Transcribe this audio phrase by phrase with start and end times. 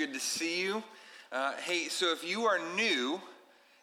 [0.00, 0.82] Good to see you.
[1.30, 3.20] Uh, hey, so if you are new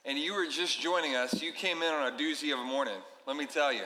[0.04, 2.98] and you are just joining us, you came in on a doozy of a morning.
[3.28, 3.84] Let me tell you,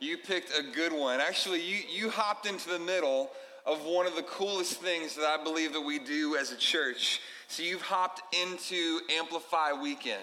[0.00, 1.20] you picked a good one.
[1.20, 3.30] Actually, you, you hopped into the middle
[3.66, 7.20] of one of the coolest things that I believe that we do as a church.
[7.46, 10.22] So you've hopped into Amplify Weekend.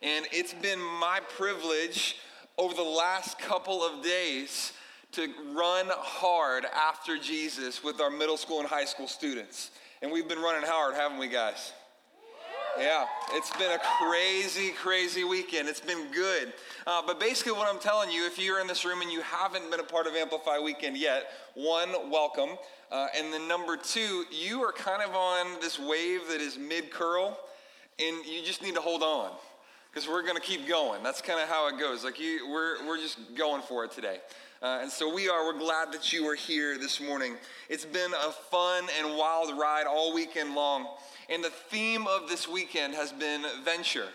[0.00, 2.18] And it's been my privilege
[2.56, 4.74] over the last couple of days
[5.10, 9.72] to run hard after Jesus with our middle school and high school students.
[10.00, 11.72] And we've been running hard, haven't we, guys?
[12.78, 15.68] Yeah, it's been a crazy, crazy weekend.
[15.68, 16.52] It's been good.
[16.86, 19.68] Uh, but basically, what I'm telling you, if you're in this room and you haven't
[19.72, 22.50] been a part of Amplify Weekend yet, one, welcome.
[22.92, 26.92] Uh, and then number two, you are kind of on this wave that is mid
[26.92, 27.36] curl,
[27.98, 29.32] and you just need to hold on
[29.90, 31.02] because we're going to keep going.
[31.02, 32.04] That's kind of how it goes.
[32.04, 34.18] Like you, we're we're just going for it today.
[34.60, 35.46] Uh, and so we are.
[35.46, 37.36] We're glad that you are here this morning.
[37.68, 40.88] It's been a fun and wild ride all weekend long.
[41.28, 44.08] And the theme of this weekend has been venture.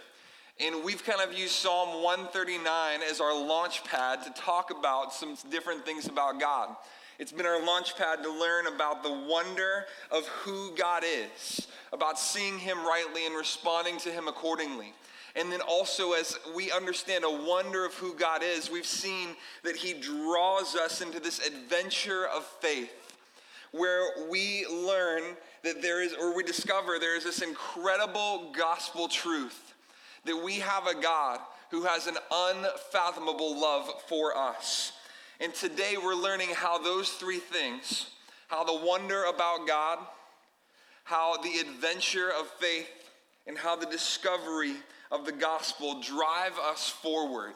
[0.59, 5.37] And we've kind of used Psalm 139 as our launch pad to talk about some
[5.49, 6.75] different things about God.
[7.19, 12.19] It's been our launch pad to learn about the wonder of who God is, about
[12.19, 14.93] seeing Him rightly and responding to Him accordingly.
[15.35, 19.29] And then also, as we understand a wonder of who God is, we've seen
[19.63, 22.91] that He draws us into this adventure of faith
[23.71, 25.23] where we learn
[25.63, 29.73] that there is, or we discover there is this incredible gospel truth
[30.25, 31.39] that we have a God
[31.71, 34.91] who has an unfathomable love for us.
[35.39, 38.11] And today we're learning how those three things
[38.47, 39.97] how the wonder about God,
[41.05, 43.09] how the adventure of faith,
[43.47, 44.75] and how the discovery
[45.11, 47.53] of the gospel drive us forward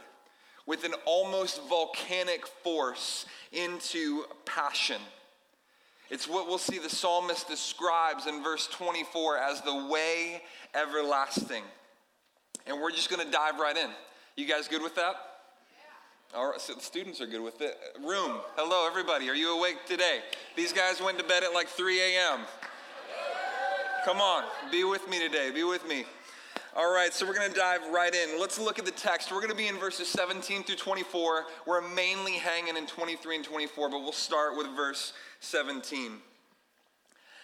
[0.66, 5.02] with an almost volcanic force into passion.
[6.09, 10.41] It's what we'll see the psalmist describes in verse 24 as the way
[10.74, 11.63] everlasting.
[12.66, 13.90] And we're just going to dive right in.
[14.35, 15.16] You guys good with that?
[16.35, 17.78] All right, so the students are good with it.
[18.02, 19.29] Room, hello everybody.
[19.29, 20.19] Are you awake today?
[20.58, 22.41] These guys went to bed at like 3 a.m.
[24.03, 25.52] Come on, be with me today.
[25.53, 26.06] Be with me.
[26.77, 28.39] All right, so we're going to dive right in.
[28.39, 29.31] Let's look at the text.
[29.31, 31.45] We're going to be in verses 17 through 24.
[31.65, 36.11] We're mainly hanging in 23 and 24, but we'll start with verse 17.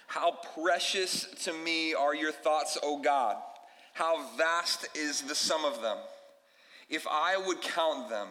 [0.05, 3.37] How precious to me are your thoughts, O God.
[3.93, 5.97] How vast is the sum of them.
[6.87, 8.27] If I would count them,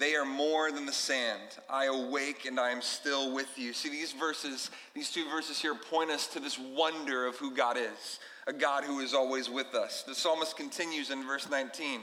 [0.00, 1.60] they are more than the sand.
[1.68, 3.72] I awake and I am still with you.
[3.72, 7.76] See, these verses, these two verses here point us to this wonder of who God
[7.76, 10.02] is, a God who is always with us.
[10.02, 12.00] The psalmist continues in verse 19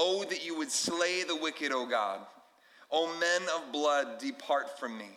[0.00, 2.20] Oh, that you would slay the wicked, O God.
[2.90, 5.10] O men of blood, depart from me.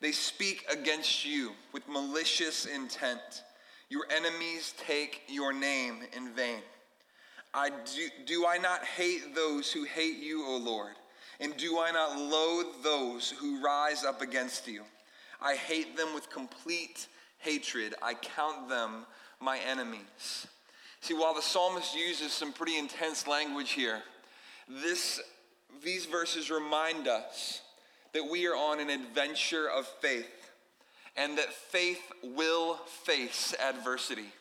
[0.00, 3.20] They speak against you with malicious intent.
[3.88, 6.60] Your enemies take your name in vain.
[7.52, 10.94] I do, do I not hate those who hate you, O Lord?
[11.40, 14.82] And do I not loathe those who rise up against you?
[15.40, 17.06] I hate them with complete
[17.38, 17.94] hatred.
[18.02, 19.06] I count them
[19.40, 20.46] my enemies.
[21.00, 24.02] See, while the psalmist uses some pretty intense language here,
[24.68, 25.20] this,
[25.82, 27.62] these verses remind us
[28.12, 30.50] that we are on an adventure of faith
[31.16, 34.32] and that faith will face adversity.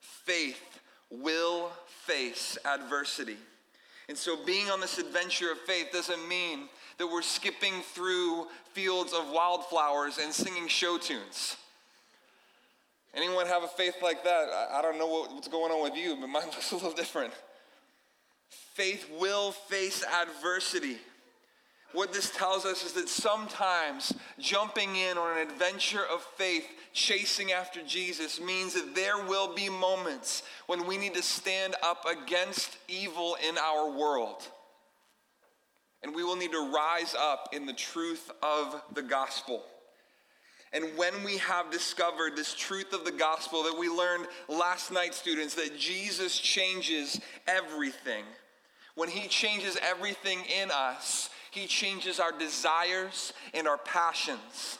[0.00, 0.80] Faith
[1.10, 1.70] will
[2.06, 3.36] face adversity.
[4.08, 9.12] And so, being on this adventure of faith doesn't mean that we're skipping through fields
[9.12, 11.56] of wildflowers and singing show tunes.
[13.16, 14.48] Anyone have a faith like that?
[14.72, 17.32] I, don't know what's going on with you, but mine looks a little different.
[18.48, 20.98] Faith will face adversity.
[21.92, 27.52] What this tells us is that sometimes jumping in on an adventure of faith, chasing
[27.52, 32.78] after Jesus, means that there will be moments when we need to stand up against
[32.88, 34.42] evil in our world.
[36.02, 39.62] And we will need to rise up in the truth of the gospel.
[40.74, 45.14] And when we have discovered this truth of the gospel that we learned last night,
[45.14, 48.24] students, that Jesus changes everything,
[48.96, 54.78] when he changes everything in us, He changes our desires and our passions.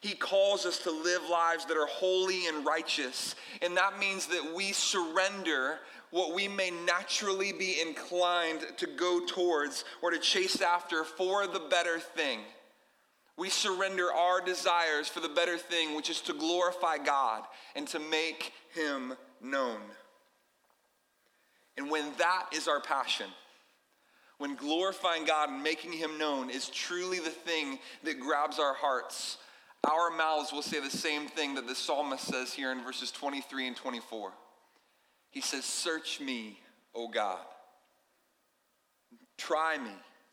[0.00, 3.34] He calls us to live lives that are holy and righteous.
[3.62, 5.78] And that means that we surrender
[6.10, 11.60] what we may naturally be inclined to go towards or to chase after for the
[11.70, 12.40] better thing.
[13.36, 17.42] We surrender our desires for the better thing, which is to glorify God
[17.74, 19.80] and to make Him known.
[21.76, 23.26] And when that is our passion,
[24.38, 29.38] when glorifying God and making Him known is truly the thing that grabs our hearts,
[29.84, 33.68] our mouths will say the same thing that the psalmist says here in verses 23
[33.68, 34.32] and 24.
[35.30, 36.60] He says, Search me,
[36.94, 37.40] O God.
[39.36, 39.90] Try me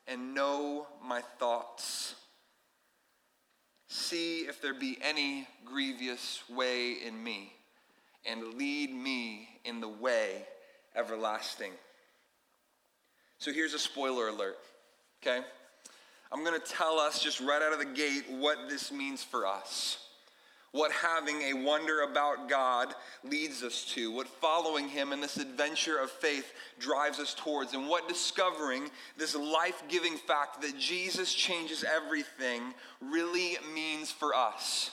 [0.08, 2.16] and know my thoughts.
[3.94, 7.52] See if there be any grievous way in me,
[8.26, 10.46] and lead me in the way
[10.96, 11.74] everlasting.
[13.38, 14.58] So here's a spoiler alert,
[15.22, 15.46] okay?
[16.32, 19.98] I'm to tell us just right out of the gate what this means for us.
[20.72, 22.94] What having a wonder about God
[23.26, 27.90] leads us to, what following Him in this adventure of faith drives us towards, and
[27.90, 34.92] what discovering this life giving fact that Jesus changes everything really means for us.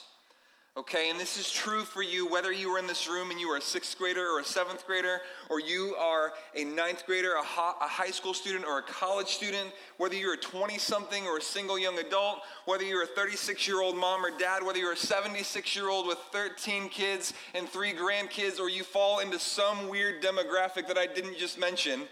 [0.78, 3.48] Okay, and this is true for you whether you are in this room and you
[3.48, 5.20] are a sixth grader or a seventh grader,
[5.50, 10.14] or you are a ninth grader, a, high school student, or a college student, whether
[10.14, 13.96] you're a 20 something or a single young adult, whether you're a 36 year old
[13.96, 18.60] mom or dad, whether you're a 76 year old with 13 kids and three grandkids,
[18.60, 22.02] or you fall into some weird demographic that I didn't just mention.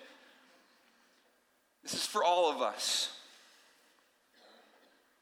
[1.84, 3.15] This is for all of us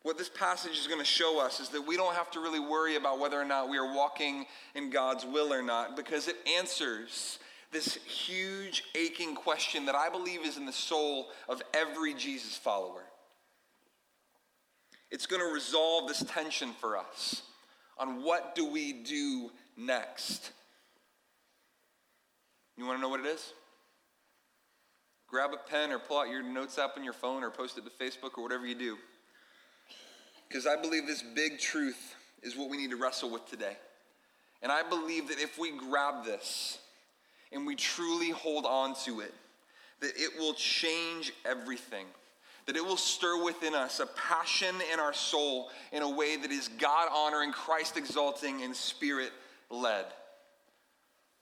[0.04, 2.60] what this passage is going to show us is that we don't have to really
[2.60, 6.36] worry about whether or not we are walking in God's will or not because it
[6.58, 7.38] answers
[7.72, 13.02] this huge aching question that I believe is in the soul of every Jesus follower.
[15.10, 17.40] It's going to resolve this tension for us
[17.96, 20.52] on what do we do next.
[22.76, 23.54] You want to know what it is?
[25.28, 27.84] Grab a pen or pull out your notes app on your phone or post it
[27.84, 28.98] to Facebook or whatever you do.
[30.54, 33.76] Because I believe this big truth is what we need to wrestle with today.
[34.62, 36.78] And I believe that if we grab this
[37.50, 39.34] and we truly hold on to it,
[39.98, 42.06] that it will change everything.
[42.66, 46.52] That it will stir within us a passion in our soul in a way that
[46.52, 49.32] is God honoring, Christ exalting, and spirit
[49.70, 50.04] led.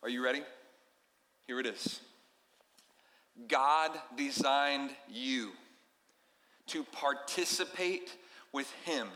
[0.03, 0.41] Are you ready?
[1.47, 2.00] Here it is.
[3.47, 5.50] God designed you
[6.69, 8.17] to participate
[8.52, 9.08] with Him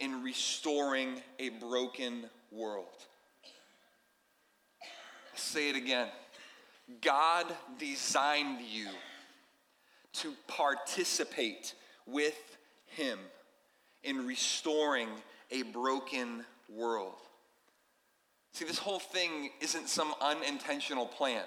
[0.00, 2.86] in restoring a broken world.
[5.32, 6.08] I'll say it again.
[7.00, 7.46] God
[7.78, 8.88] designed you
[10.14, 11.74] to participate
[12.06, 12.38] with
[12.86, 13.18] Him
[14.02, 15.08] in restoring
[15.50, 17.14] a broken world.
[18.52, 21.42] See, this whole thing isn't some unintentional plan.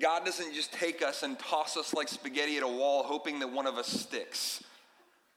[0.00, 3.50] God doesn't just take us and toss us like spaghetti at a wall, hoping that
[3.50, 4.62] one of us sticks.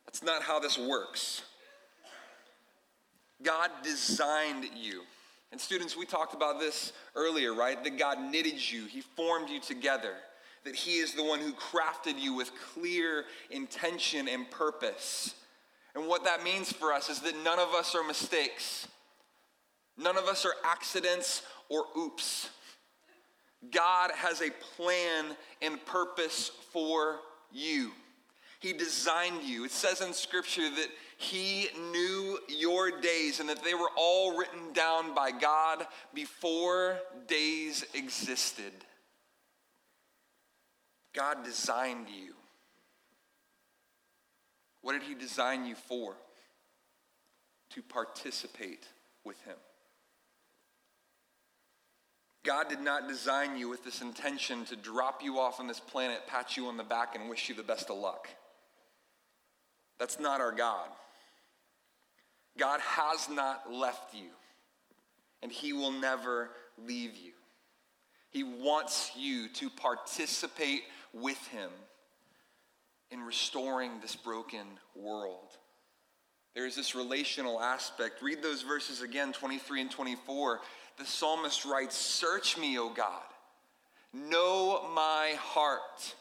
[0.05, 1.43] That's not how this works.
[3.43, 5.01] God designed you.
[5.51, 7.81] And students, we talked about this earlier, right?
[7.83, 10.13] That God knitted you, He formed you together,
[10.63, 15.35] that He is the one who crafted you with clear intention and purpose.
[15.93, 18.87] And what that means for us is that none of us are mistakes,
[19.97, 22.49] none of us are accidents or oops.
[23.69, 25.25] God has a plan
[25.61, 27.19] and purpose for
[27.51, 27.91] you.
[28.61, 29.65] He designed you.
[29.65, 34.71] It says in Scripture that He knew your days and that they were all written
[34.71, 38.71] down by God before days existed.
[41.13, 42.33] God designed you.
[44.83, 46.13] What did He design you for?
[47.71, 48.87] To participate
[49.25, 49.57] with Him.
[52.43, 56.27] God did not design you with this intention to drop you off on this planet,
[56.27, 58.27] pat you on the back, and wish you the best of luck.
[60.01, 60.87] That's not our God.
[62.57, 64.31] God has not left you,
[65.43, 66.49] and He will never
[66.87, 67.33] leave you.
[68.31, 70.81] He wants you to participate
[71.13, 71.69] with Him
[73.11, 74.65] in restoring this broken
[74.95, 75.55] world.
[76.55, 78.23] There is this relational aspect.
[78.23, 80.61] Read those verses again, 23 and 24.
[80.97, 83.21] The psalmist writes, Search me, O God.
[84.13, 86.15] Know my heart.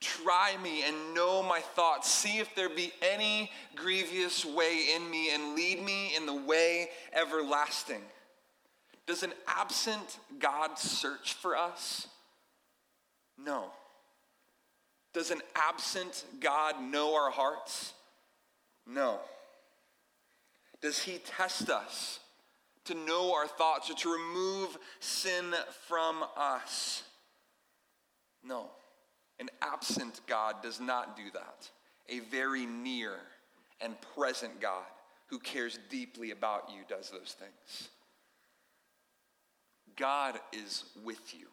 [0.00, 2.10] Try me and know my thoughts.
[2.10, 6.88] See if there be any grievous way in me and lead me in the way
[7.12, 8.00] everlasting.
[9.06, 12.08] Does an absent God search for us?
[13.36, 13.66] No.
[15.12, 17.92] Does an absent God know our hearts?
[18.86, 19.18] No.
[20.80, 22.20] Does he test us
[22.84, 25.54] to know our thoughts or to remove sin
[25.86, 27.02] from us?
[28.42, 28.70] No.
[29.40, 31.68] An absent God does not do that.
[32.08, 33.14] A very near
[33.80, 34.84] and present God
[35.26, 37.88] who cares deeply about you does those things.
[39.96, 41.46] God is with you.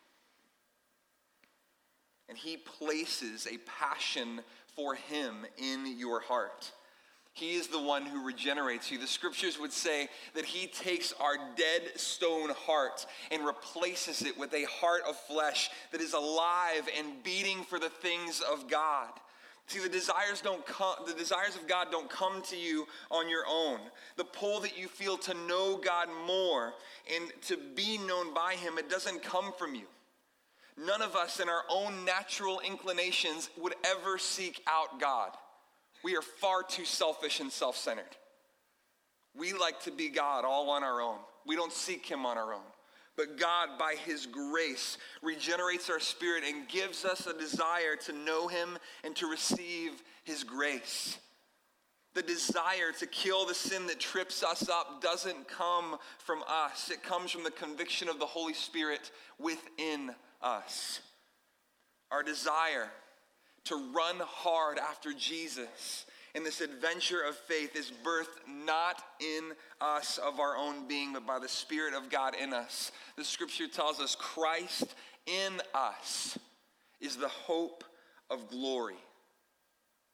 [2.29, 4.41] And he places a passion
[4.75, 6.71] for him in your heart.
[7.37, 8.97] He is the one who regenerates you.
[8.97, 14.55] The scriptures would say that He takes our dead stone heart and replaces it with
[14.55, 19.09] a heart of flesh that is alive and beating for the things of God.
[19.67, 23.43] See, the desires don't come, the desires of God don't come to you on your
[23.47, 23.81] own.
[24.15, 26.73] The pull that you feel to know God more
[27.15, 29.85] and to be known by Him, it doesn't come from you.
[30.75, 35.33] None of us in our own natural inclinations would ever seek out God.
[36.03, 38.05] We are far too selfish and self centered.
[39.37, 41.17] We like to be God all on our own.
[41.45, 42.61] We don't seek Him on our own.
[43.15, 48.47] But God, by His grace, regenerates our spirit and gives us a desire to know
[48.47, 51.17] Him and to receive His grace.
[52.13, 57.03] The desire to kill the sin that trips us up doesn't come from us, it
[57.03, 60.99] comes from the conviction of the Holy Spirit within us.
[62.11, 62.89] Our desire
[63.67, 66.05] to run hard after Jesus
[66.35, 71.25] in this adventure of faith is birthed not in us of our own being, but
[71.25, 72.91] by the Spirit of God in us.
[73.15, 74.93] The scripture tells us Christ
[75.25, 76.37] in us
[77.01, 77.83] is the hope
[78.29, 78.97] of glory.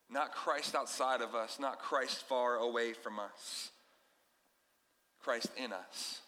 [0.10, 3.72] Not Christ outside of us, not Christ far away from us.
[5.20, 6.22] Christ in us.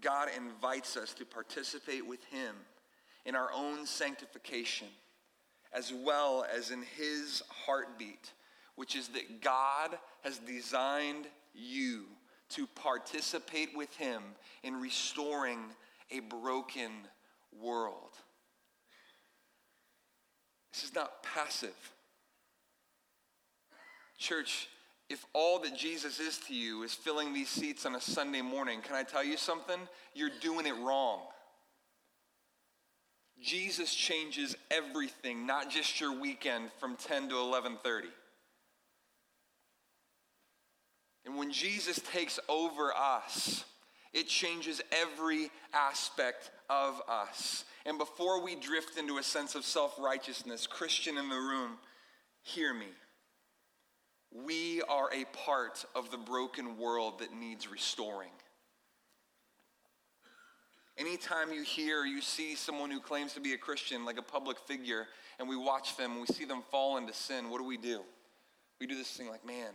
[0.00, 2.54] God invites us to participate with Him
[3.24, 4.88] in our own sanctification
[5.72, 8.32] as well as in his heartbeat,
[8.76, 12.04] which is that God has designed you
[12.50, 14.22] to participate with him
[14.62, 15.58] in restoring
[16.10, 16.90] a broken
[17.60, 18.16] world.
[20.72, 21.76] This is not passive.
[24.18, 24.68] Church,
[25.08, 28.80] if all that Jesus is to you is filling these seats on a Sunday morning,
[28.80, 29.78] can I tell you something?
[30.14, 31.20] You're doing it wrong.
[33.40, 38.12] Jesus changes everything, not just your weekend from 10 to 11:30.
[41.24, 43.64] And when Jesus takes over us,
[44.12, 47.64] it changes every aspect of us.
[47.84, 51.78] And before we drift into a sense of self-righteousness, Christian in the room,
[52.42, 52.88] hear me.
[54.30, 58.32] We are a part of the broken world that needs restoring.
[60.98, 64.58] Anytime you hear you see someone who claims to be a Christian, like a public
[64.58, 65.06] figure,
[65.38, 68.00] and we watch them and we see them fall into sin, what do we do?
[68.80, 69.70] We do this thing like, man,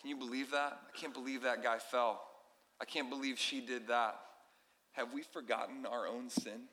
[0.00, 0.80] can you believe that?
[0.88, 2.22] I can't believe that guy fell.
[2.80, 4.16] I can't believe she did that.
[4.92, 6.68] Have we forgotten our own sin?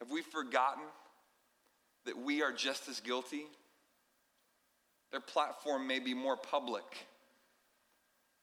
[0.00, 0.84] Have we forgotten
[2.04, 3.46] that we are just as guilty?
[5.10, 6.84] Their platform may be more public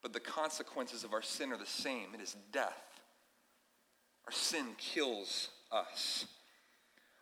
[0.04, 3.00] but the consequences of our sin are the same it is death.
[4.26, 6.26] Our sin kills us.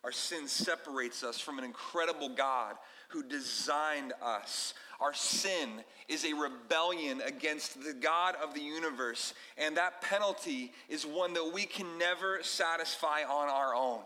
[0.03, 2.75] Our sin separates us from an incredible God
[3.07, 4.73] who designed us.
[4.99, 5.69] Our sin
[6.09, 11.53] is a rebellion against the God of the universe, and that penalty is one that
[11.53, 14.01] we can never satisfy on our own.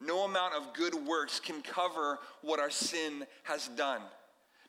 [0.00, 4.02] No amount of good works can cover what our sin has done.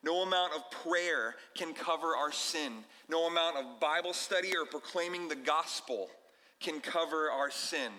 [0.03, 2.74] No amount of prayer can cover our sin.
[3.08, 6.10] No amount of Bible study or proclaiming the gospel
[6.60, 7.91] can cover our sin.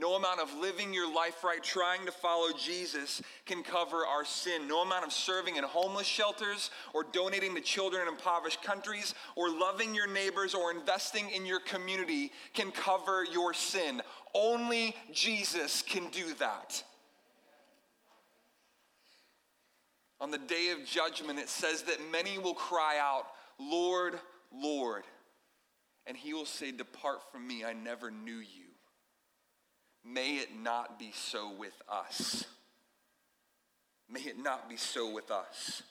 [0.00, 4.66] No amount of living your life right, trying to follow Jesus, can cover our sin.
[4.66, 9.50] No amount of serving in homeless shelters or donating to children in impoverished countries or
[9.50, 14.00] loving your neighbors or investing in your community can cover your sin.
[14.34, 16.82] Only Jesus can do that.
[20.20, 23.26] On the day of judgment, it says that many will cry out,
[23.58, 24.18] Lord,
[24.52, 25.04] Lord.
[26.06, 28.66] And he will say, Depart from me, I never knew you.
[30.04, 32.44] May it not be so with us.
[34.08, 35.82] May it not be so with us.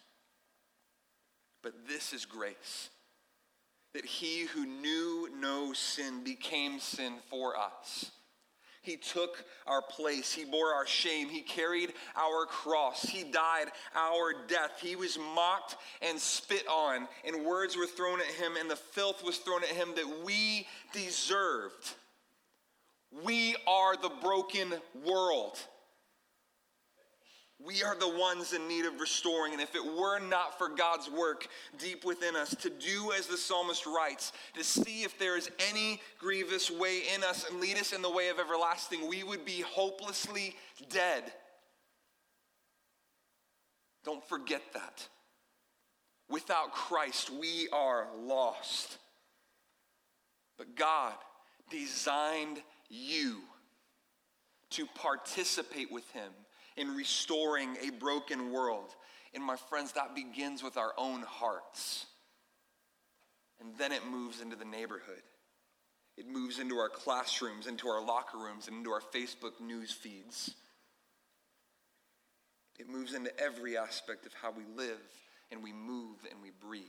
[1.61, 2.89] But this is grace
[3.93, 8.11] that he who knew no sin became sin for us
[8.81, 10.33] he took our place.
[10.33, 11.27] He bore our shame.
[11.27, 13.03] He carried our cross.
[13.03, 14.79] He died our death.
[14.81, 19.23] He was mocked and spit on, and words were thrown at him, and the filth
[19.23, 21.93] was thrown at him that we deserved.
[23.23, 24.73] We are the broken
[25.05, 25.57] world.
[27.63, 29.51] We are the ones in need of restoring.
[29.51, 31.47] And if it were not for God's work
[31.77, 36.01] deep within us to do as the psalmist writes, to see if there is any
[36.19, 39.61] grievous way in us and lead us in the way of everlasting, we would be
[39.61, 40.55] hopelessly
[40.89, 41.23] dead.
[44.05, 45.07] Don't forget that.
[46.29, 48.99] Without Christ, we are lost.
[50.57, 51.15] But God
[51.69, 53.41] designed you
[54.71, 56.31] to participate with Him
[56.79, 58.95] in restoring a broken world.
[59.33, 62.05] And my friends, that begins with our own hearts.
[63.59, 65.21] And then it moves into the neighborhood.
[66.17, 70.55] It moves into our classrooms, into our locker rooms, and into our Facebook news feeds.
[72.79, 74.99] It moves into every aspect of how we live
[75.51, 76.83] and we move and we breathe.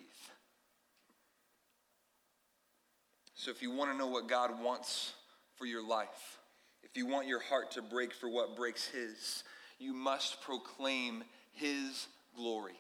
[3.34, 5.14] So, if you want to know what God wants
[5.56, 6.38] for your life,
[6.82, 9.44] if you want your heart to break for what breaks His,
[9.80, 12.06] you must proclaim His
[12.36, 12.78] glory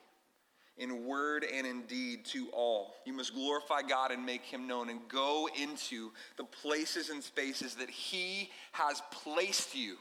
[0.76, 2.94] in word and in deed to all.
[3.04, 7.74] You must glorify God and make Him known and go into the places and spaces
[7.76, 9.96] that He has placed you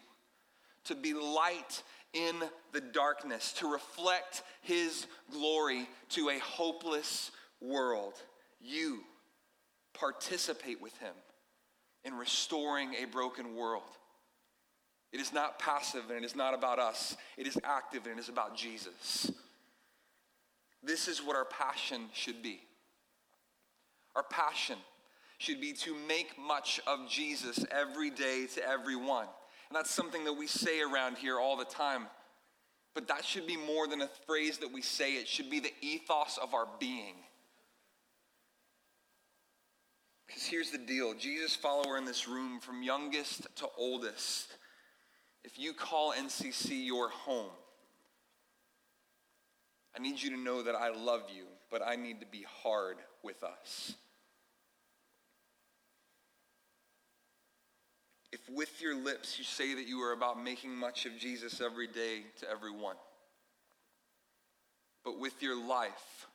[0.85, 2.35] to be light in
[2.71, 8.13] the darkness, to reflect His glory to a hopeless world.
[8.61, 9.01] You
[9.93, 11.13] participate with Him
[12.05, 13.83] in restoring a broken world.
[15.11, 17.17] It is not passive and it is not about us.
[17.37, 19.31] It is active and it is about Jesus.
[20.83, 22.61] This is what our passion should be.
[24.15, 24.77] Our passion
[25.37, 29.27] should be to make much of Jesus every day to everyone.
[29.69, 32.07] And that's something that we say around here all the time.
[32.93, 35.73] But that should be more than a phrase that we say, it should be the
[35.81, 37.15] ethos of our being.
[40.27, 44.57] Because here's the deal Jesus follower in this room, from youngest to oldest,
[45.43, 47.51] if you call NCC your home,
[49.95, 52.97] I need you to know that I love you, but I need to be hard
[53.23, 53.95] with us.
[58.31, 61.87] If with your lips you say that you are about making much of Jesus every
[61.87, 62.95] day to everyone,
[65.03, 66.27] but with your life,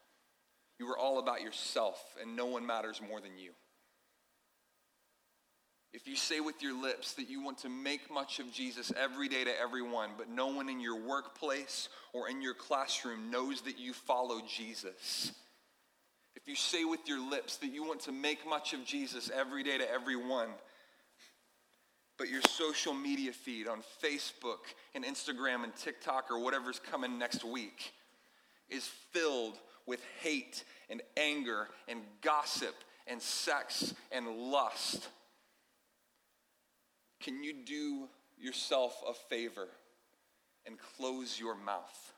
[0.78, 3.52] you are all about yourself and no one matters more than you
[5.94, 9.28] if you say with your lips that you want to make much of Jesus every
[9.28, 13.78] day to everyone, but no one in your workplace or in your classroom knows that
[13.78, 15.32] you follow Jesus,
[16.34, 19.62] if you say with your lips that you want to make much of Jesus every
[19.62, 20.48] day to everyone,
[22.18, 27.44] but your social media feed on Facebook and Instagram and TikTok or whatever's coming next
[27.44, 27.92] week
[28.68, 32.74] is filled with hate and anger and gossip
[33.06, 35.08] and sex and lust
[37.24, 38.06] can you do
[38.38, 39.68] yourself a favor
[40.66, 42.12] and close your mouth?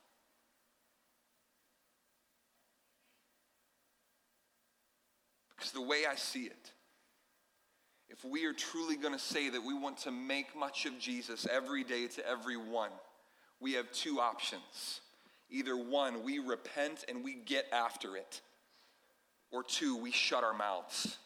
[5.57, 6.73] Because the way I see it,
[8.09, 11.47] if we are truly going to say that we want to make much of Jesus
[11.51, 12.91] every day to everyone,
[13.61, 15.01] we have two options.
[15.51, 18.41] Either one, we repent and we get after it,
[19.53, 21.19] or two, we shut our mouths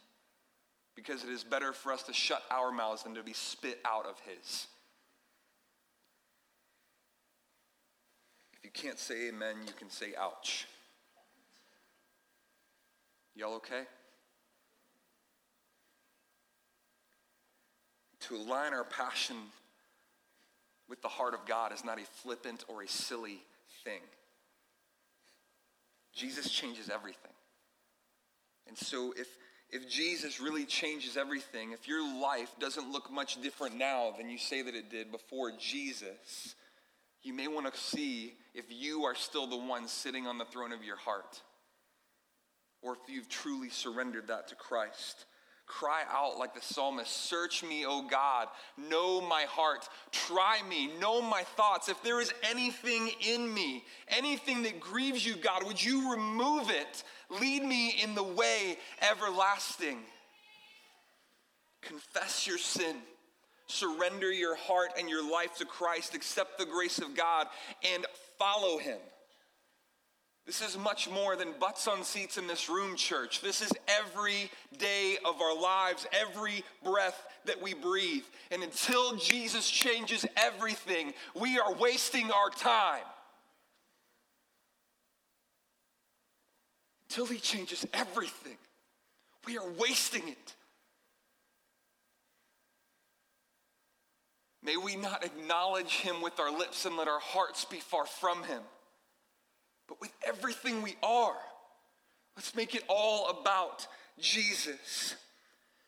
[0.96, 4.06] because it is better for us to shut our mouths than to be spit out
[4.06, 4.66] of his.
[8.52, 10.66] If you can't say amen, you can say ouch.
[13.34, 13.84] Y'all okay?
[18.20, 19.36] To align our passion
[20.88, 23.40] with the heart of God is not a flippant or a silly
[23.84, 24.00] thing.
[26.12, 27.32] Jesus changes everything.
[28.68, 29.28] And so if
[29.72, 34.38] if Jesus really changes everything, if your life doesn't look much different now than you
[34.38, 36.54] say that it did before Jesus,
[37.22, 40.72] you may want to see if you are still the one sitting on the throne
[40.72, 41.40] of your heart
[42.82, 45.26] or if you've truly surrendered that to Christ.
[45.70, 51.22] Cry out like the psalmist Search me, O God, know my heart, try me, know
[51.22, 51.88] my thoughts.
[51.88, 57.04] If there is anything in me, anything that grieves you, God, would you remove it?
[57.40, 59.98] Lead me in the way everlasting.
[61.82, 62.96] Confess your sin.
[63.68, 66.16] Surrender your heart and your life to Christ.
[66.16, 67.46] Accept the grace of God
[67.94, 68.04] and
[68.38, 68.98] follow Him.
[70.46, 73.40] This is much more than butts on seats in this room, church.
[73.40, 78.24] This is every day of our lives, every breath that we breathe.
[78.50, 83.04] And until Jesus changes everything, we are wasting our time.
[87.08, 88.56] Until He changes everything,
[89.46, 90.54] we are wasting it.
[94.62, 98.42] May we not acknowledge him with our lips and let our hearts be far from
[98.44, 98.60] him.
[99.90, 101.36] But with everything we are,
[102.36, 103.86] let's make it all about
[104.18, 105.16] Jesus.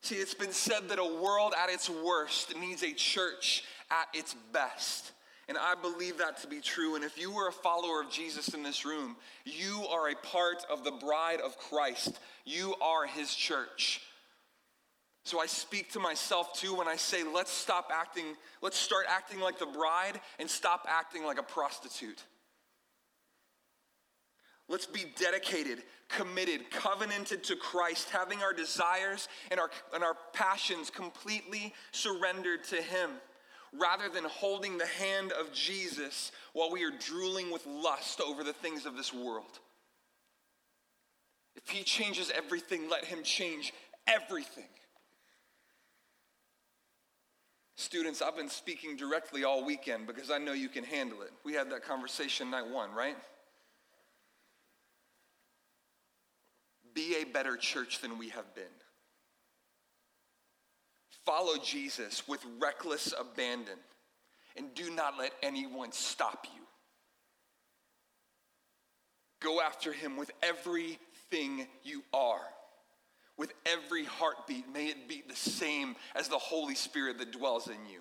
[0.02, 4.34] See, it's been said that a world at its worst needs a church at its
[4.52, 5.12] best.
[5.48, 6.96] And I believe that to be true.
[6.96, 10.64] And if you were a follower of Jesus in this room, you are a part
[10.68, 12.18] of the bride of Christ.
[12.44, 14.00] You are his church.
[15.24, 18.24] So I speak to myself too when I say, let's stop acting,
[18.60, 22.24] let's start acting like the bride and stop acting like a prostitute.
[24.68, 30.88] Let's be dedicated, committed, covenanted to Christ, having our desires and our, and our passions
[30.88, 33.10] completely surrendered to Him,
[33.72, 38.52] rather than holding the hand of Jesus while we are drooling with lust over the
[38.52, 39.58] things of this world.
[41.56, 43.72] If He changes everything, let Him change
[44.06, 44.68] everything.
[47.76, 51.30] Students, I've been speaking directly all weekend because I know you can handle it.
[51.44, 53.16] We had that conversation night one, right?
[56.94, 58.64] Be a better church than we have been.
[61.24, 63.78] Follow Jesus with reckless abandon
[64.56, 66.62] and do not let anyone stop you.
[69.40, 72.42] Go after him with everything you are
[73.42, 77.86] with every heartbeat, may it beat the same as the Holy Spirit that dwells in
[77.90, 78.00] you.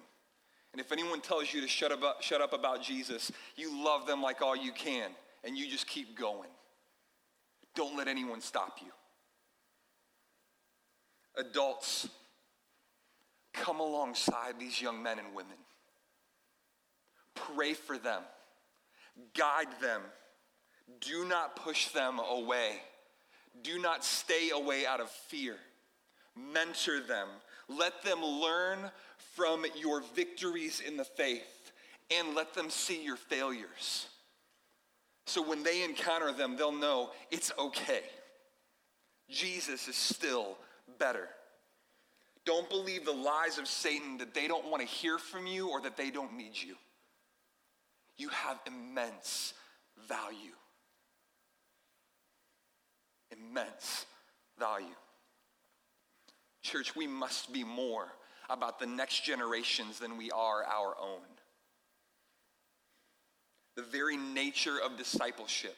[0.71, 4.21] And if anyone tells you to shut up, shut up about Jesus, you love them
[4.21, 5.09] like all you can,
[5.43, 6.49] and you just keep going.
[7.75, 8.91] Don't let anyone stop you.
[11.37, 12.09] Adults,
[13.53, 15.57] come alongside these young men and women.
[17.33, 18.23] Pray for them,
[19.33, 20.01] guide them,
[20.99, 22.81] do not push them away.
[23.63, 25.55] Do not stay away out of fear.
[26.35, 27.27] Mentor them.
[27.67, 28.91] Let them learn
[29.35, 31.71] from your victories in the faith
[32.09, 34.07] and let them see your failures.
[35.25, 38.01] So when they encounter them, they'll know it's okay.
[39.29, 40.57] Jesus is still
[40.99, 41.29] better.
[42.45, 45.81] Don't believe the lies of Satan that they don't want to hear from you or
[45.81, 46.75] that they don't need you.
[48.17, 49.53] You have immense
[50.07, 50.53] value
[53.31, 54.05] immense
[54.59, 54.87] value.
[56.61, 58.07] Church, we must be more
[58.49, 61.21] about the next generations than we are our own.
[63.75, 65.75] The very nature of discipleship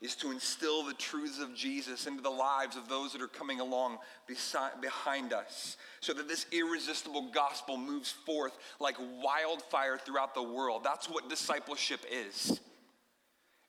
[0.00, 3.58] is to instill the truths of Jesus into the lives of those that are coming
[3.58, 10.42] along beside, behind us so that this irresistible gospel moves forth like wildfire throughout the
[10.42, 10.82] world.
[10.84, 12.60] That's what discipleship is.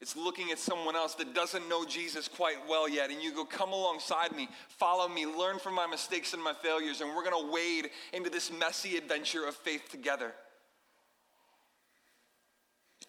[0.02, 3.44] It's looking at someone else that doesn't know Jesus quite well yet, and you go,
[3.44, 7.52] Come alongside me, follow me, learn from my mistakes and my failures, and we're gonna
[7.52, 10.34] wade into this messy adventure of faith together.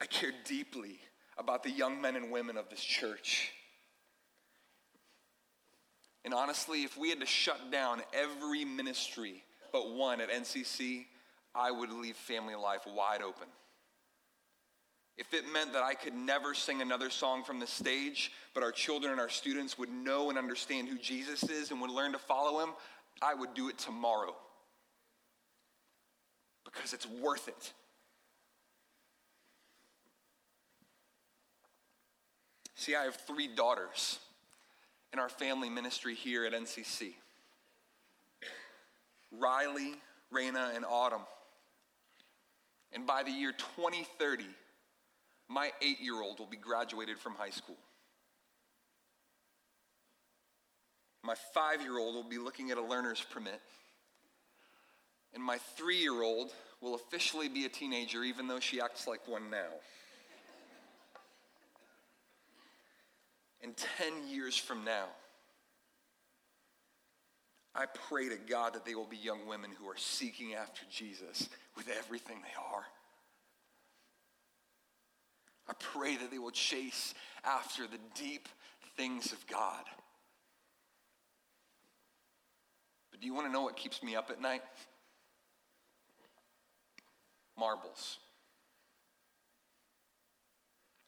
[0.01, 0.99] I care deeply
[1.39, 3.53] about the young men and women of this church.
[6.25, 11.07] And honestly, if we had to shut down every ministry but one at NCC,
[11.55, 13.49] I would leave family life wide open.
[15.17, 18.73] If it meant that I could never sing another song from the stage, but our
[18.73, 22.19] children and our students would know and understand who Jesus is and would learn to
[22.19, 22.71] follow him,
[23.21, 24.35] I would do it tomorrow.
[26.65, 27.73] Because it's worth it.
[32.81, 34.21] See, I have three daughters
[35.13, 37.13] in our family ministry here at NCC
[39.39, 39.97] Riley,
[40.33, 41.21] Raina, and Autumn.
[42.95, 44.47] And by the year 2030,
[45.47, 47.77] my eight year old will be graduated from high school.
[51.23, 53.61] My five year old will be looking at a learner's permit.
[55.35, 59.29] And my three year old will officially be a teenager, even though she acts like
[59.29, 59.69] one now.
[63.63, 65.07] And 10 years from now,
[67.75, 71.49] I pray to God that they will be young women who are seeking after Jesus
[71.77, 72.85] with everything they are.
[75.69, 78.49] I pray that they will chase after the deep
[78.97, 79.85] things of God.
[83.11, 84.63] But do you want to know what keeps me up at night?
[87.57, 88.19] Marbles.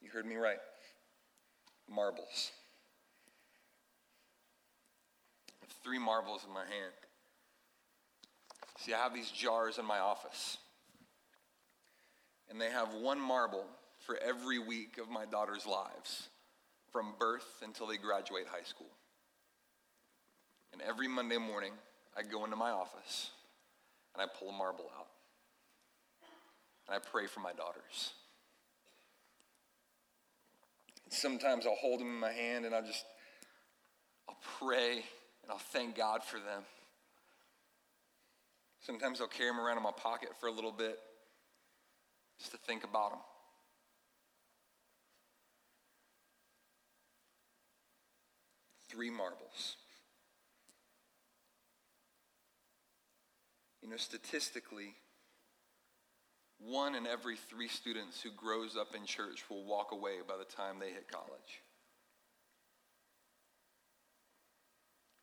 [0.01, 0.59] You heard me right.
[1.95, 2.53] Marbles.
[5.83, 6.95] three marbles in my hand.
[8.79, 10.59] See, I have these jars in my office.
[12.51, 13.65] And they have one marble
[14.01, 16.29] for every week of my daughter's lives,
[16.91, 18.91] from birth until they graduate high school.
[20.73, 21.73] And every Monday morning,
[22.17, 23.31] I go into my office
[24.15, 25.07] and I pull a marble out.
[26.87, 28.13] and I pray for my daughters.
[31.13, 33.05] Sometimes I'll hold them in my hand and I'll just,
[34.27, 34.93] I'll pray
[35.43, 36.63] and I'll thank God for them.
[38.81, 40.99] Sometimes I'll carry them around in my pocket for a little bit
[42.39, 43.21] just to think about them.
[48.89, 49.77] Three marbles.
[53.83, 54.95] You know, statistically,
[56.65, 60.45] one in every three students who grows up in church will walk away by the
[60.45, 61.63] time they hit college.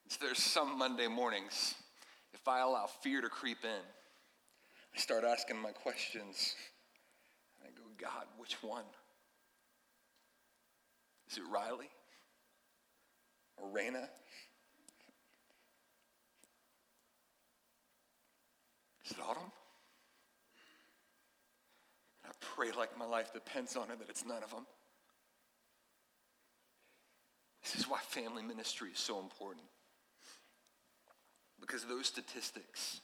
[0.09, 1.75] So there's some Monday mornings,
[2.33, 3.83] if I allow fear to creep in,
[4.95, 6.55] I start asking my questions.
[7.61, 8.85] And I go, God, which one?
[11.29, 11.89] Is it Riley?
[13.57, 14.07] Or Raina?
[19.05, 19.51] Is it Autumn?
[22.41, 24.65] Pray like my life depends on it that it's none of them.
[27.63, 29.65] This is why family ministry is so important.
[31.59, 33.01] Because those statistics,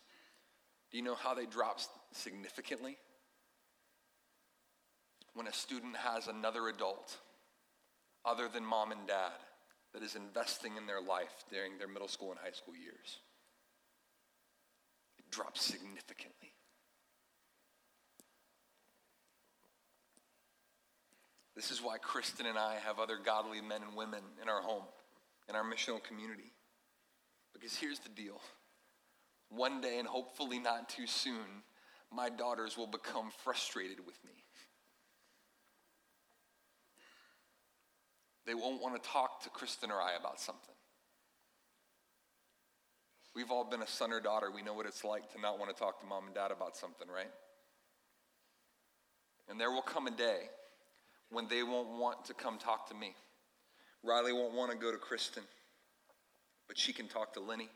[0.91, 1.80] do you know how they drop
[2.13, 2.98] significantly?
[5.34, 7.17] When a student has another adult
[8.24, 9.34] other than mom and dad
[9.93, 13.19] that is investing in their life during their middle school and high school years.
[15.17, 16.54] It drops significantly.
[21.55, 24.83] This is why Kristen and I have other godly men and women in our home,
[25.47, 26.51] in our missional community.
[27.53, 28.41] Because here's the deal
[29.49, 31.63] one day, and hopefully not too soon,
[32.11, 34.31] my daughters will become frustrated with me.
[38.45, 40.75] They won't want to talk to Kristen or I about something.
[43.35, 44.49] We've all been a son or daughter.
[44.53, 46.77] We know what it's like to not want to talk to mom and dad about
[46.77, 47.31] something, right?
[49.49, 50.49] And there will come a day
[51.31, 53.15] when they won't want to come talk to me.
[54.03, 55.43] Riley won't want to go to Kristen,
[56.67, 57.69] but she can talk to Lenny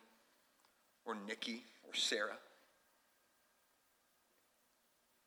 [1.05, 2.37] or Nikki or Sarah.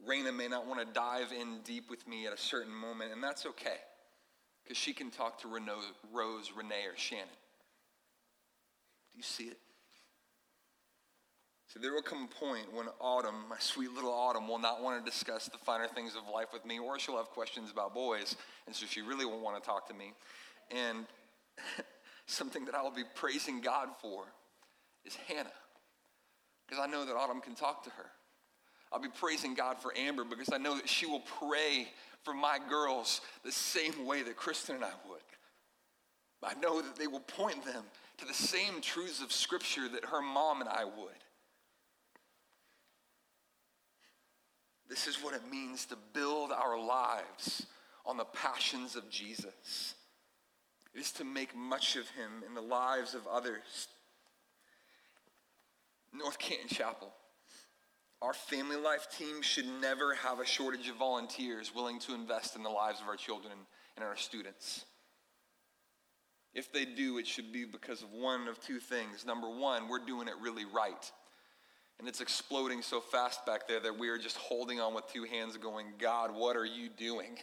[0.08, 3.22] Raina may not want to dive in deep with me at a certain moment, and
[3.22, 3.78] that's okay
[4.62, 7.26] because she can talk to Rose, Renee, or Shannon.
[9.12, 9.58] Do you see it?
[11.80, 15.10] There will come a point when Autumn, my sweet little Autumn, will not want to
[15.10, 18.76] discuss the finer things of life with me, or she'll have questions about boys, and
[18.76, 20.12] so she really won't want to talk to me.
[20.70, 21.06] And
[22.26, 24.24] something that I will be praising God for
[25.04, 25.50] is Hannah,
[26.68, 28.06] because I know that Autumn can talk to her.
[28.92, 31.88] I'll be praising God for Amber because I know that she will pray
[32.22, 35.20] for my girls the same way that Kristen and I would.
[36.44, 37.84] I know that they will point them
[38.18, 41.16] to the same truths of Scripture that her mom and I would.
[44.92, 47.64] This is what it means to build our lives
[48.04, 49.94] on the passions of Jesus.
[50.94, 53.88] It is to make much of him in the lives of others.
[56.12, 57.10] North Canton Chapel,
[58.20, 62.62] our family life team should never have a shortage of volunteers willing to invest in
[62.62, 63.54] the lives of our children
[63.96, 64.84] and our students.
[66.52, 69.24] If they do, it should be because of one of two things.
[69.24, 71.10] Number one, we're doing it really right.
[71.98, 75.24] And it's exploding so fast back there that we are just holding on with two
[75.24, 77.36] hands, going, God, what are you doing?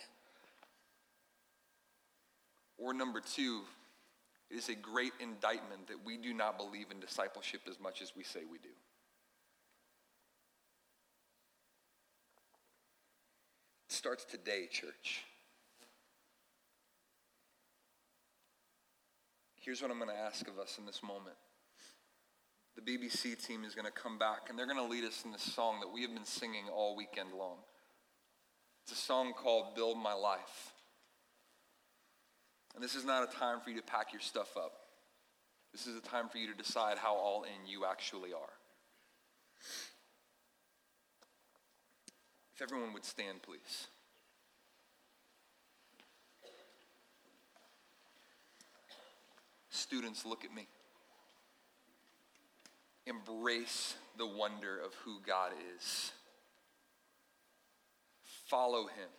[2.77, 3.61] Or number two,
[4.49, 8.13] it is a great indictment that we do not believe in discipleship as much as
[8.15, 8.69] we say we do.
[13.87, 15.23] It starts today, church.
[19.61, 21.35] Here's what I'm going to ask of us in this moment
[22.85, 25.31] the BBC team is going to come back and they're going to lead us in
[25.31, 27.57] this song that we have been singing all weekend long.
[28.83, 30.73] It's a song called Build My Life.
[32.75, 34.71] And this is not a time for you to pack your stuff up.
[35.71, 38.53] This is a time for you to decide how all in you actually are.
[42.55, 43.87] If everyone would stand, please.
[49.69, 50.67] Students, look at me
[53.09, 56.11] embrace the wonder of who God is.
[58.47, 59.09] Follow him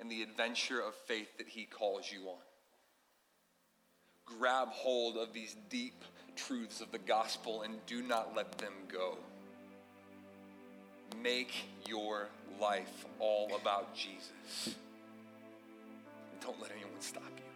[0.00, 2.38] in the adventure of faith that he calls you on.
[4.38, 6.04] Grab hold of these deep
[6.36, 9.18] truths of the gospel and do not let them go.
[11.22, 11.52] Make
[11.86, 12.28] your
[12.60, 14.76] life all about Jesus.
[16.40, 17.51] Don't let anyone stop you.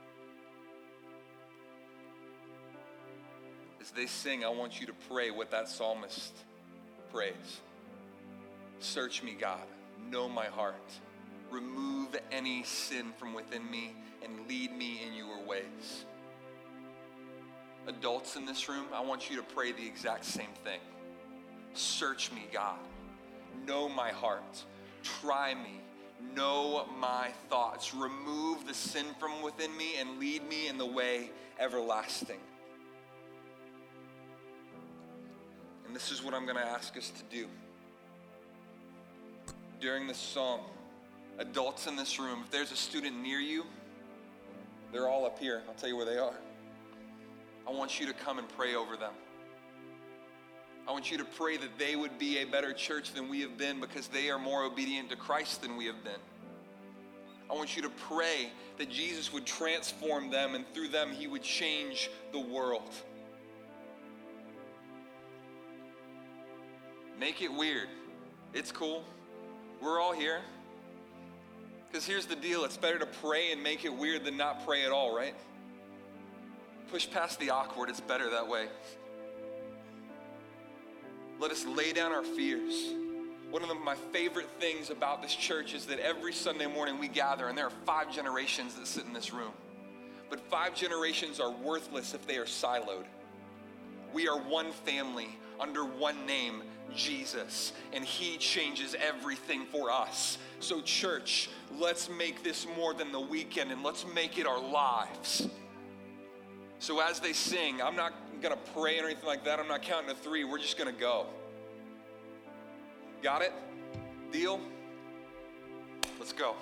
[3.87, 6.33] As they sing, I want you to pray what that psalmist
[7.12, 7.61] prays.
[8.81, 9.61] Search me, God.
[10.11, 10.75] know my heart.
[11.51, 13.94] Remove any sin from within me
[14.25, 16.05] and lead me in your ways.
[17.87, 20.81] Adults in this room, I want you to pray the exact same thing.
[21.75, 22.79] Search me, God.
[23.66, 24.64] Know my heart.
[25.03, 25.81] Try me.
[26.35, 27.94] Know my thoughts.
[27.94, 32.40] Remove the sin from within me and lead me in the way everlasting.
[35.96, 37.46] This is what I'm going to ask us to do.
[39.80, 40.61] During this psalm,
[41.38, 43.64] adults in this room, if there's a student near you,
[44.92, 45.62] they're all up here.
[45.66, 46.35] I'll tell you where they are.
[47.66, 49.14] I want you to come and pray over them.
[50.87, 53.56] I want you to pray that they would be a better church than we have
[53.56, 56.20] been because they are more obedient to Christ than we have been.
[57.50, 61.42] I want you to pray that Jesus would transform them and through them he would
[61.42, 62.90] change the world.
[67.18, 67.88] Make it weird.
[68.52, 69.05] It's cool.
[69.81, 70.40] We're all here.
[71.88, 74.85] Because here's the deal it's better to pray and make it weird than not pray
[74.85, 75.35] at all, right?
[76.90, 78.68] Push past the awkward, it's better that way.
[81.38, 82.94] Let us lay down our fears.
[83.50, 87.09] One of the, my favorite things about this church is that every Sunday morning we
[87.09, 89.52] gather, and there are five generations that sit in this room.
[90.29, 93.05] But five generations are worthless if they are siloed.
[94.12, 96.62] We are one family under one name,
[96.95, 100.38] Jesus, and He changes everything for us.
[100.61, 105.49] So, church, let's make this more than the weekend and let's make it our lives.
[106.79, 109.59] So, as they sing, I'm not going to pray or anything like that.
[109.59, 110.45] I'm not counting to three.
[110.45, 111.27] We're just going to go.
[113.23, 113.53] Got it?
[114.31, 114.61] Deal?
[116.19, 116.55] Let's go.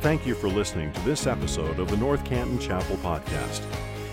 [0.00, 3.62] Thank you for listening to this episode of the North Canton Chapel Podcast.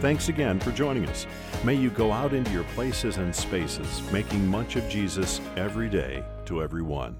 [0.00, 1.26] Thanks again for joining us.
[1.62, 6.24] May you go out into your places and spaces, making much of Jesus every day
[6.46, 7.16] to everyone.